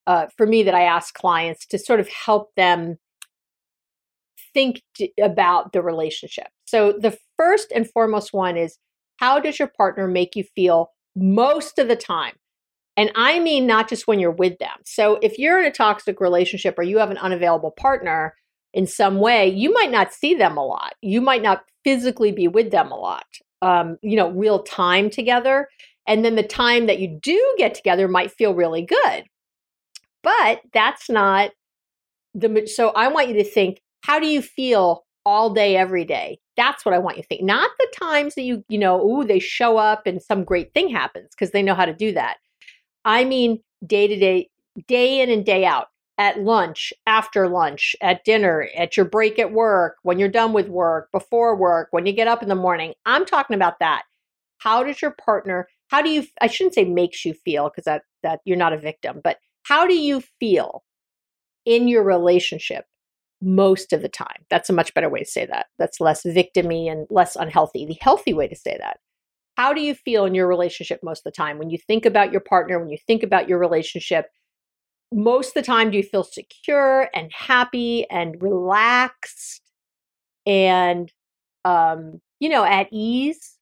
[0.06, 2.96] uh, for me that i ask clients to sort of help them
[4.56, 4.80] think
[5.22, 6.46] about the relationship.
[6.64, 8.78] So, the first and foremost one is
[9.18, 12.32] how does your partner make you feel most of the time?
[12.96, 14.78] And I mean not just when you're with them.
[14.84, 18.34] So if you're in a toxic relationship or you have an unavailable partner
[18.76, 20.92] in some way, you might not see them a lot.
[21.00, 23.24] You might not physically be with them a lot,
[23.62, 25.66] um, you know, real time together.
[26.06, 29.24] And then the time that you do get together might feel really good.
[30.22, 31.52] But that's not
[32.34, 36.38] the so I want you to think how do you feel all day every day?
[36.58, 37.42] That's what I want you to think.
[37.42, 40.90] Not the times that you, you know, ooh, they show up and some great thing
[40.90, 42.36] happens because they know how to do that.
[43.06, 44.50] I mean day to day,
[44.86, 45.86] day in and day out,
[46.18, 50.68] at lunch, after lunch, at dinner, at your break at work, when you're done with
[50.68, 52.94] work, before work, when you get up in the morning.
[53.04, 54.02] I'm talking about that.
[54.58, 58.02] How does your partner, how do you I shouldn't say makes you feel because that
[58.22, 60.82] that you're not a victim, but how do you feel
[61.64, 62.86] in your relationship
[63.42, 64.44] most of the time?
[64.50, 65.66] That's a much better way to say that.
[65.78, 67.84] That's less victimy and less unhealthy.
[67.86, 68.98] The healthy way to say that
[69.56, 71.58] how do you feel in your relationship most of the time?
[71.58, 74.26] When you think about your partner, when you think about your relationship,
[75.12, 79.62] most of the time do you feel secure and happy and relaxed
[80.44, 81.12] and
[81.64, 83.54] um, you know, at ease?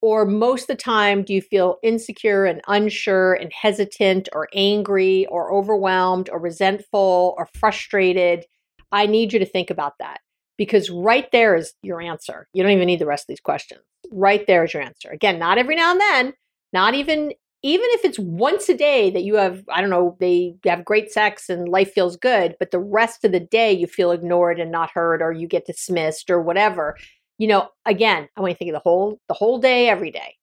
[0.00, 5.26] Or most of the time do you feel insecure and unsure and hesitant or angry
[5.26, 8.44] or overwhelmed or resentful or frustrated?
[8.92, 10.20] I need you to think about that
[10.56, 12.46] because right there is your answer.
[12.52, 13.80] You don't even need the rest of these questions
[14.10, 15.10] right there is your answer.
[15.10, 16.32] Again, not every now and then,
[16.72, 17.32] not even
[17.62, 21.10] even if it's once a day that you have, I don't know, they have great
[21.10, 24.70] sex and life feels good, but the rest of the day you feel ignored and
[24.70, 26.96] not heard or you get dismissed or whatever.
[27.38, 30.10] You know, again, I want you to think of the whole the whole day every
[30.10, 30.36] day.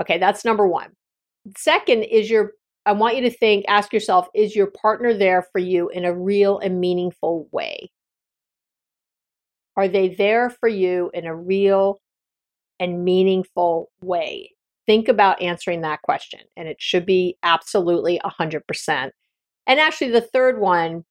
[0.00, 0.90] Okay, that's number 1.
[1.56, 2.52] Second is your
[2.86, 6.16] I want you to think ask yourself is your partner there for you in a
[6.16, 7.90] real and meaningful way?
[9.76, 11.98] Are they there for you in a real
[12.80, 14.53] and meaningful way?
[14.86, 19.10] Think about answering that question, and it should be absolutely 100%.
[19.66, 21.04] And actually, the third one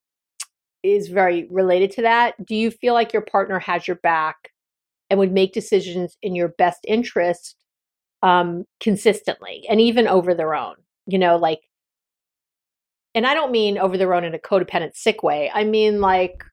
[0.83, 2.45] is very related to that.
[2.45, 4.51] Do you feel like your partner has your back
[5.09, 7.55] and would make decisions in your best interest
[8.21, 10.75] um, consistently and even over their own?
[11.07, 11.62] You know, like,
[13.15, 15.49] and I don't mean over their own in a codependent, sick way.
[15.53, 16.43] I mean, like,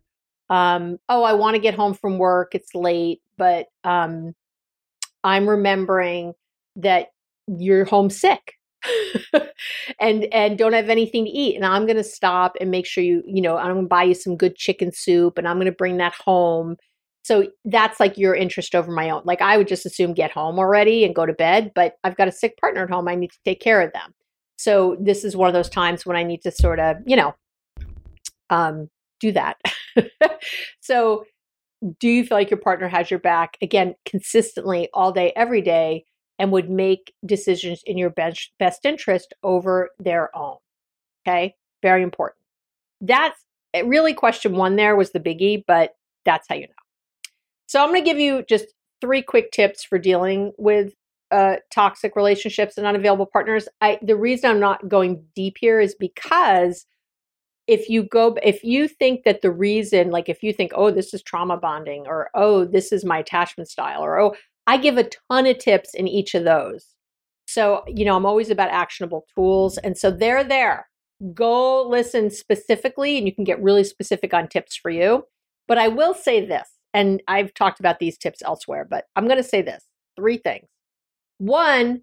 [0.48, 2.54] um, oh, I want to get home from work.
[2.54, 4.35] It's late, but um,
[5.22, 6.35] I'm remembering
[6.76, 7.09] that
[7.46, 8.54] you're homesick
[10.00, 13.04] and and don't have anything to eat and I'm going to stop and make sure
[13.04, 15.66] you you know I'm going to buy you some good chicken soup and I'm going
[15.66, 16.76] to bring that home.
[17.22, 19.22] So that's like your interest over my own.
[19.24, 22.28] Like I would just assume get home already and go to bed, but I've got
[22.28, 23.09] a sick partner at home.
[23.09, 24.14] I need to take care of them.
[24.56, 27.35] So this is one of those times when I need to sort of, you know,
[28.48, 28.88] um
[29.20, 29.59] do that.
[30.80, 31.24] so
[31.98, 36.04] do you feel like your partner has your back again consistently all day every day
[36.40, 40.57] and would make decisions in your best best interest over their own
[41.24, 41.55] okay?
[41.83, 42.38] Very important.
[43.00, 43.38] That's
[43.74, 46.74] eh, really question one there was the biggie but that's how you know.
[47.66, 48.66] So i'm going to give you just
[49.00, 50.94] three quick tips for dealing with
[51.31, 53.68] uh, toxic relationships and unavailable partners.
[53.81, 56.87] I, the reason i'm not going deep here is because
[57.66, 61.14] if you go if you think that the reason like if you think oh this
[61.14, 64.35] is trauma bonding or oh this is my attachment style or oh
[64.70, 66.87] i give a ton of tips in each of those.
[67.46, 70.88] So you know i'm always about actionable tools and so they're there.
[71.35, 75.24] Go listen specifically and you can get really specific on tips for you.
[75.66, 79.42] But i will say this and i've talked about these tips elsewhere but i'm going
[79.42, 79.85] to say this
[80.16, 80.66] three things.
[81.38, 82.02] One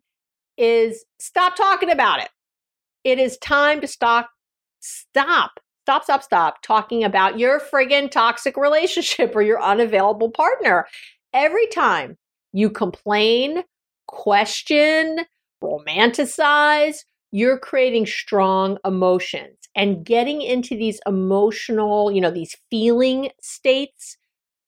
[0.58, 2.30] is stop talking about it.
[3.04, 4.30] It is time to stop
[4.80, 10.88] stop, stop, stop, stop talking about your friggin' toxic relationship or your unavailable partner.
[11.34, 12.18] Every time
[12.54, 13.64] you complain,
[14.08, 15.20] question,
[15.64, 16.98] romanticize,
[17.32, 24.18] you're creating strong emotions and getting into these emotional, you know, these feeling states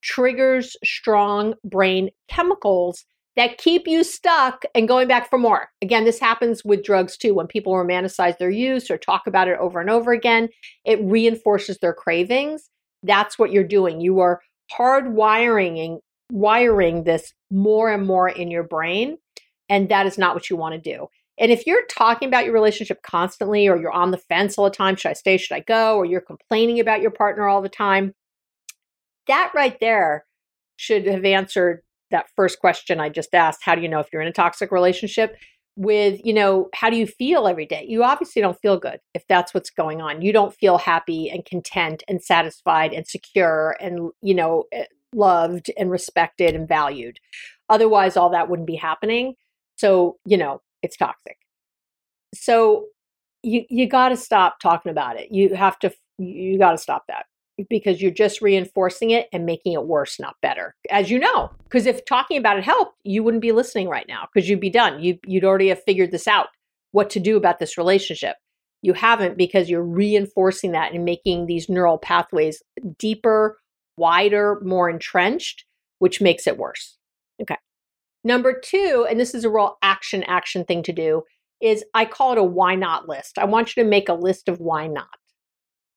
[0.02, 3.04] triggers strong brain chemicals
[3.36, 5.68] that keep you stuck and going back for more.
[5.82, 7.34] Again, this happens with drugs too.
[7.34, 10.48] When people romanticize their use or talk about it over and over again,
[10.84, 12.68] it reinforces their cravings.
[13.02, 14.00] That's what you're doing.
[14.00, 14.40] You are
[14.76, 16.00] hardwiring
[16.30, 19.18] wiring this more and more in your brain.
[19.68, 21.06] And that is not what you want to do.
[21.38, 24.70] And if you're talking about your relationship constantly, or you're on the fence all the
[24.70, 27.68] time, should I stay, should I go, or you're complaining about your partner all the
[27.68, 28.14] time,
[29.26, 30.26] that right there
[30.76, 34.22] should have answered that first question I just asked, how do you know if you're
[34.22, 35.36] in a toxic relationship?
[35.76, 37.86] With, you know, how do you feel every day?
[37.88, 40.20] You obviously don't feel good if that's what's going on.
[40.20, 45.70] You don't feel happy and content and satisfied and secure and, you know, eh, loved
[45.78, 47.18] and respected and valued.
[47.68, 49.34] Otherwise, all that wouldn't be happening.
[49.76, 51.38] So, you know, it's toxic.
[52.34, 52.86] So,
[53.42, 55.28] you you got to stop talking about it.
[55.30, 57.26] You have to you got to stop that
[57.68, 60.74] because you're just reinforcing it and making it worse, not better.
[60.90, 64.28] As you know, because if talking about it helped, you wouldn't be listening right now
[64.32, 65.02] because you'd be done.
[65.02, 66.48] You you'd already have figured this out,
[66.92, 68.36] what to do about this relationship.
[68.82, 72.62] You haven't because you're reinforcing that and making these neural pathways
[72.98, 73.58] deeper,
[74.00, 75.64] wider, more entrenched,
[75.98, 76.96] which makes it worse.
[77.40, 77.56] Okay.
[78.24, 81.22] Number two, and this is a real action action thing to do,
[81.60, 83.38] is I call it a why not list.
[83.38, 85.08] I want you to make a list of why not.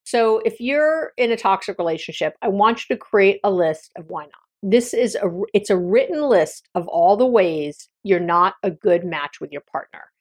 [0.03, 4.05] So if you're in a toxic relationship, I want you to create a list of
[4.09, 4.31] why not.
[4.61, 9.03] This is a it's a written list of all the ways you're not a good
[9.03, 10.11] match with your partner.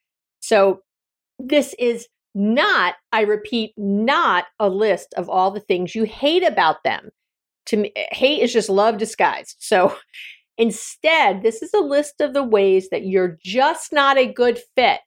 [0.41, 0.83] So
[1.39, 6.83] this is not, I repeat, not a list of all the things you hate about
[6.85, 7.11] them.
[7.67, 9.57] To me, hate is just love disguised.
[9.61, 9.97] So
[10.59, 15.01] instead, this is a list of the ways that you're just not a good fit.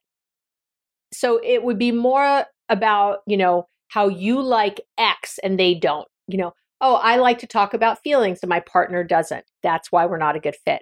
[1.14, 6.08] So it would be more about, you know, how you like X and they don't.
[6.28, 9.46] You know, oh, I like to talk about feelings and my partner doesn't.
[9.64, 10.82] That's why we're not a good fit.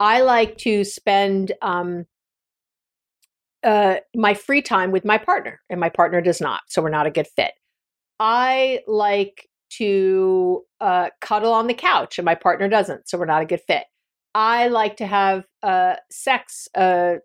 [0.00, 2.06] I like to spend um,
[3.62, 6.62] uh, my free time with my partner, and my partner does not.
[6.68, 7.52] So we're not a good fit.
[8.18, 13.08] I like to uh, cuddle on the couch, and my partner doesn't.
[13.08, 13.84] So we're not a good fit.
[14.34, 17.16] I like to have uh, sex uh,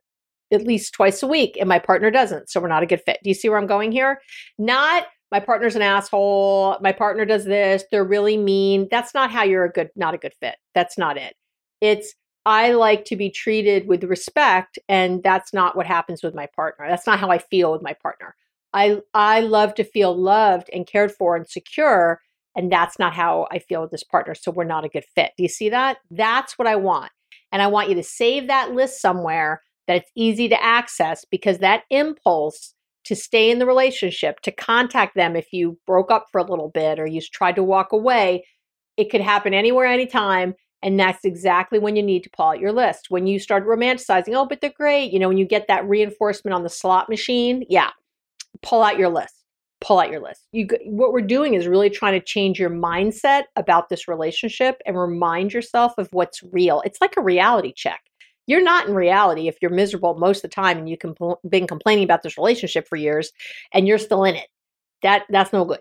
[0.52, 2.50] at least twice a week, and my partner doesn't.
[2.50, 3.20] So we're not a good fit.
[3.24, 4.22] Do you see where I'm going here?
[4.58, 6.78] Not my partner's an asshole.
[6.82, 7.84] My partner does this.
[7.92, 8.88] They're really mean.
[8.90, 10.56] That's not how you're a good, not a good fit.
[10.74, 11.36] That's not it.
[11.82, 12.14] It's
[12.46, 16.88] I like to be treated with respect, and that's not what happens with my partner.
[16.88, 18.36] That's not how I feel with my partner.
[18.74, 22.22] I I love to feel loved and cared for and secure,
[22.56, 24.36] and that's not how I feel with this partner.
[24.36, 25.32] So we're not a good fit.
[25.38, 25.98] Do you see that?
[26.10, 27.12] That's what I want,
[27.52, 31.60] and I want you to save that list somewhere that it's easy to access because
[31.60, 32.74] that impulse
[33.06, 36.70] to stay in the relationship, to contact them if you broke up for a little
[36.70, 38.44] bit or you tried to walk away,
[38.98, 40.56] it could happen anywhere, anytime.
[40.82, 43.08] And that's exactly when you need to pull out your list.
[43.10, 45.12] When you start romanticizing, oh, but they're great.
[45.12, 47.92] You know, when you get that reinforcement on the slot machine, yeah,
[48.62, 49.35] pull out your list.
[49.86, 50.48] Pull out your list.
[50.52, 54.98] You, what we're doing is really trying to change your mindset about this relationship and
[54.98, 56.82] remind yourself of what's real.
[56.86, 58.02] It's like a reality check
[58.48, 61.68] you're not in reality if you're miserable most of the time and you've compl- been
[61.68, 63.32] complaining about this relationship for years
[63.74, 64.48] and you're still in it.
[65.02, 65.80] That that's no good.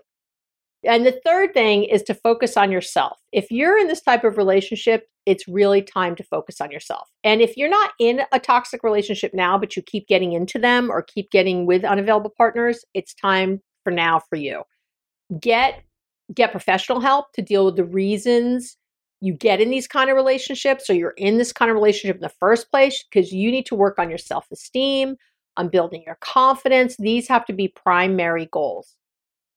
[0.83, 3.19] And the third thing is to focus on yourself.
[3.31, 7.09] If you're in this type of relationship, it's really time to focus on yourself.
[7.23, 10.91] And if you're not in a toxic relationship now, but you keep getting into them
[10.91, 14.63] or keep getting with unavailable partners, it's time for now for you.
[15.39, 15.81] Get
[16.33, 18.75] get professional help to deal with the reasons
[19.21, 22.21] you get in these kind of relationships or you're in this kind of relationship in
[22.21, 25.15] the first place because you need to work on your self esteem,
[25.57, 26.95] on building your confidence.
[26.97, 28.95] These have to be primary goals.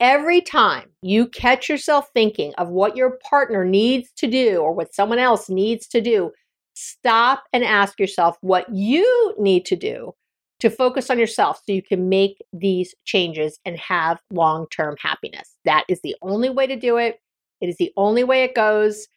[0.00, 4.94] Every time you catch yourself thinking of what your partner needs to do or what
[4.94, 6.30] someone else needs to do,
[6.74, 10.14] stop and ask yourself what you need to do
[10.60, 15.56] to focus on yourself so you can make these changes and have long term happiness.
[15.64, 17.20] That is the only way to do it.
[17.60, 19.08] It is the only way it goes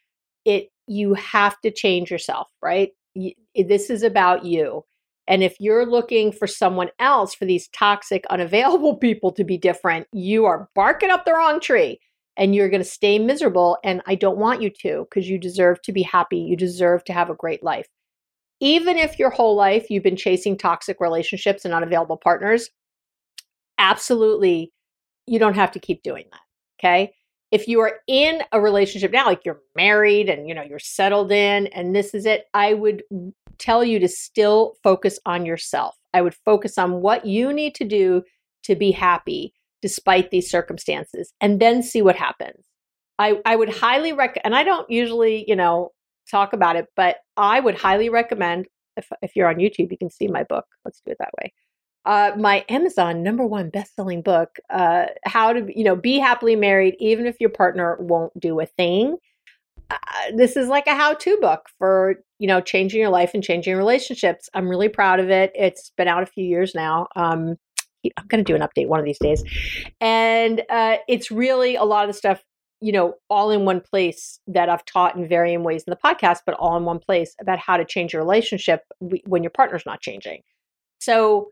[0.45, 2.89] it you have to change yourself, right?
[3.13, 4.83] You, this is about you.
[5.27, 10.07] And if you're looking for someone else, for these toxic, unavailable people to be different,
[10.11, 11.99] you are barking up the wrong tree
[12.37, 13.77] and you're going to stay miserable.
[13.83, 16.37] And I don't want you to because you deserve to be happy.
[16.37, 17.87] You deserve to have a great life.
[18.61, 22.69] Even if your whole life you've been chasing toxic relationships and unavailable partners,
[23.77, 24.71] absolutely,
[25.27, 26.41] you don't have to keep doing that.
[26.79, 27.13] Okay
[27.51, 31.31] if you are in a relationship now like you're married and you know you're settled
[31.31, 33.03] in and this is it i would
[33.59, 37.85] tell you to still focus on yourself i would focus on what you need to
[37.85, 38.23] do
[38.63, 42.63] to be happy despite these circumstances and then see what happens
[43.19, 45.91] i i would highly recommend and i don't usually you know
[46.29, 48.67] talk about it but i would highly recommend
[48.97, 51.51] if, if you're on youtube you can see my book let's do it that way
[52.05, 56.95] uh, my Amazon number one best-selling book, uh, how to you know be happily married
[56.99, 59.17] even if your partner won't do a thing.
[59.91, 59.97] Uh,
[60.35, 64.49] this is like a how-to book for you know changing your life and changing relationships.
[64.53, 65.51] I'm really proud of it.
[65.53, 67.07] It's been out a few years now.
[67.15, 67.55] Um,
[68.17, 69.43] I'm going to do an update one of these days,
[69.99, 72.41] and uh, it's really a lot of the stuff
[72.81, 76.39] you know all in one place that I've taught in varying ways in the podcast,
[76.45, 80.01] but all in one place about how to change your relationship when your partner's not
[80.01, 80.41] changing.
[80.99, 81.51] So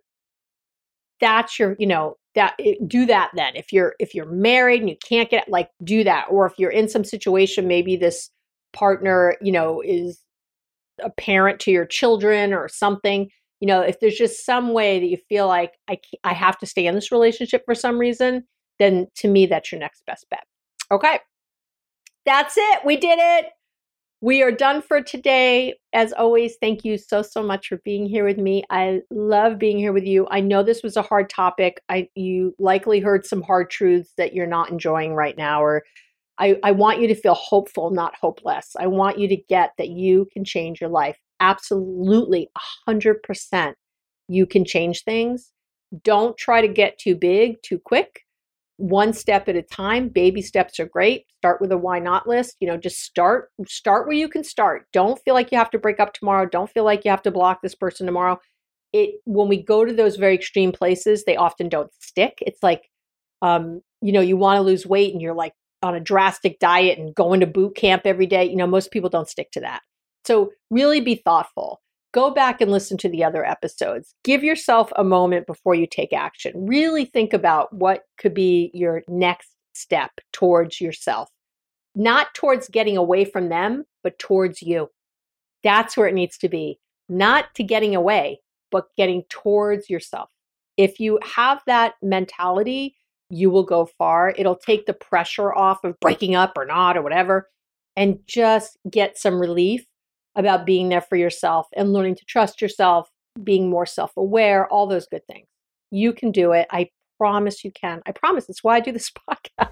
[1.22, 4.90] that's your you know that eh, do that then if you're if you're married and
[4.90, 8.30] you can't get like do that or if you're in some situation maybe this
[8.74, 10.22] partner you know is
[11.04, 13.30] a parent to your children or something
[13.62, 16.66] You know, if there's just some way that you feel like I, I have to
[16.66, 18.46] stay in this relationship for some reason,
[18.80, 20.46] then to me, that's your next best bet.
[20.92, 21.20] Okay.
[22.26, 22.80] That's it.
[22.86, 23.48] We did it.
[24.22, 25.76] We are done for today.
[25.94, 28.64] As always, thank you so, so much for being here with me.
[28.70, 30.28] I love being here with you.
[30.30, 31.82] I know this was a hard topic.
[31.88, 35.84] I you likely heard some hard truths that you're not enjoying right now, or
[36.38, 38.76] I, I want you to feel hopeful, not hopeless.
[38.78, 41.18] I want you to get that you can change your life.
[41.40, 42.50] Absolutely,
[42.90, 43.74] 100%.
[44.28, 45.52] You can change things.
[46.04, 48.26] Don't try to get too big too quick
[48.80, 50.08] one step at a time.
[50.08, 51.26] Baby steps are great.
[51.38, 52.56] Start with a why not list.
[52.62, 54.88] You know just start start where you can start.
[54.94, 56.48] Don't feel like you have to break up tomorrow.
[56.48, 58.40] Don't feel like you have to block this person tomorrow.
[58.94, 62.40] It when we go to those very extreme places they often don't stick.
[62.42, 62.90] It's like
[63.42, 65.54] um you know you want to lose weight and you're like
[65.84, 68.46] on a drastic diet and going to boot camp every day.
[68.46, 69.82] You know most people don't stick to that.
[70.26, 71.82] So really be thoughtful
[72.14, 74.16] go back and listen to the other episodes.
[74.24, 76.54] Give yourself a moment before you take action.
[76.56, 81.30] Really think about what could be your next step towards yourself,
[81.96, 84.90] not towards getting away from them, but towards you.
[85.64, 88.42] That's where it needs to be, not to getting away,
[88.72, 90.30] but getting towards yourself.
[90.78, 92.96] If you have that mentality,
[93.30, 94.34] you will go far.
[94.38, 97.50] It'll take the pressure off of breaking up or not or whatever
[97.96, 99.86] and just get some relief
[100.40, 103.10] about being there for yourself and learning to trust yourself,
[103.44, 105.48] being more self aware, all those good things.
[105.92, 106.68] You can do it.
[106.72, 108.02] I promise you can.
[108.06, 108.46] I promise.
[108.46, 109.70] That's why I do this podcast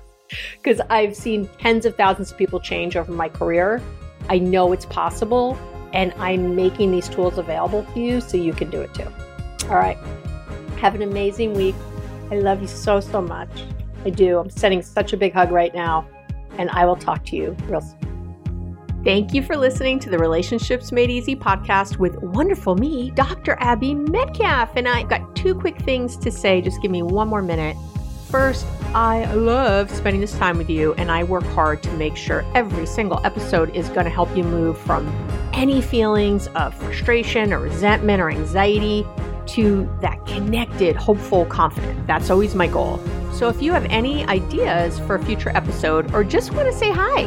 [0.61, 3.81] because I've seen tens of thousands of people change over my career.
[4.29, 5.57] I know it's possible,
[5.93, 9.07] and I'm making these tools available to you so you can do it too.
[9.69, 9.97] All right.
[10.79, 11.75] Have an amazing week.
[12.29, 13.49] I love you so, so much.
[14.05, 14.37] I do.
[14.37, 16.07] I'm sending such a big hug right now,
[16.57, 18.06] and I will talk to you real soon.
[19.03, 23.55] Thank you for listening to the Relationships Made Easy podcast with wonderful me, Dr.
[23.59, 24.71] Abby Medcalf.
[24.75, 26.61] And I've got two quick things to say.
[26.61, 27.77] Just give me one more minute.
[28.29, 32.43] First, I love spending this time with you, and I work hard to make sure
[32.53, 35.07] every single episode is going to help you move from
[35.53, 39.05] any feelings of frustration or resentment or anxiety
[39.45, 42.05] to that connected, hopeful, confident.
[42.07, 42.99] That's always my goal.
[43.31, 46.91] So if you have any ideas for a future episode or just want to say
[46.91, 47.23] hi,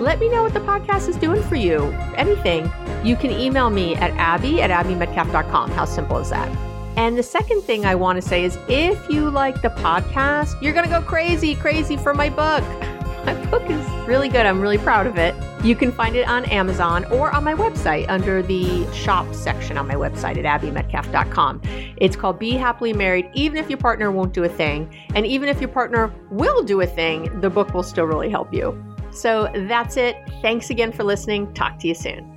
[0.00, 1.84] let me know what the podcast is doing for you.
[2.16, 2.70] Anything.
[3.04, 5.70] You can email me at abby at abbymedcalf.com.
[5.72, 6.48] How simple is that?
[6.96, 10.74] And the second thing I want to say is if you like the podcast, you're
[10.74, 12.64] going to go crazy, crazy for my book.
[13.24, 14.46] My book is really good.
[14.46, 15.32] I'm really proud of it.
[15.64, 19.86] You can find it on Amazon or on my website under the shop section on
[19.86, 21.62] my website at abbymedcalf.com.
[21.98, 24.92] It's called Be Happily Married, even if your partner won't do a thing.
[25.14, 28.52] And even if your partner will do a thing, the book will still really help
[28.52, 28.91] you.
[29.12, 30.16] So that's it.
[30.40, 31.52] Thanks again for listening.
[31.54, 32.28] Talk to you soon.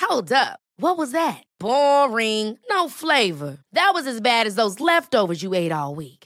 [0.00, 0.60] Hold up.
[0.76, 1.42] What was that?
[1.58, 2.58] Boring.
[2.70, 3.58] No flavor.
[3.72, 6.23] That was as bad as those leftovers you ate all week.